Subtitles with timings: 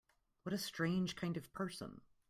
[0.41, 2.01] What a strange kind of person!